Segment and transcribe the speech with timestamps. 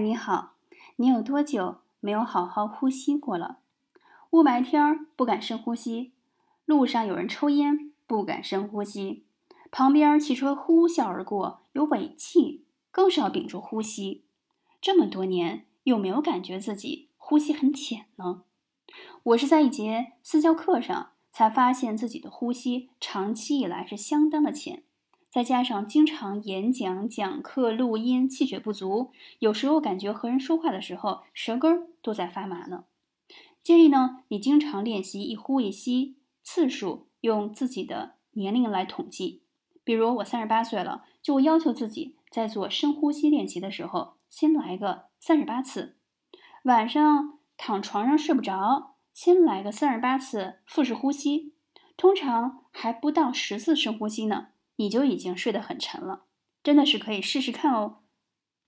[0.00, 0.54] 你好，
[0.96, 3.58] 你有多久没有好好呼吸过了？
[4.30, 6.12] 雾霾天儿不敢深呼吸，
[6.64, 9.24] 路上有人抽烟不敢深呼吸，
[9.70, 14.24] 旁边汽车呼啸而过有尾气，更是要屏住呼吸。
[14.80, 18.44] 这么多年，有没有感觉自己呼吸很浅呢？
[19.22, 24.82] 我是在一节私教课上才发现自己的呼吸长期以来是相当的浅。
[25.30, 32.84] 再加上经常演讲、讲课、录音，气血不足，有时候感觉和人说话的时候，舌根儿都在发麻呢。
[33.62, 39.42] 建议呢，你经常练习一呼一吸次数，用自己的年龄来统计。
[39.84, 45.96] 比如我三十八岁了，就要求自己在做深呼吸练习的时候，先来个三十八次。
[46.64, 51.54] 晚上躺床上睡不着，先来个三十八次腹式呼吸，
[51.96, 54.48] 通常还不到十次深呼吸呢。
[54.80, 56.24] 你就已经睡得很沉了，
[56.62, 57.99] 真的是可以试试看哦。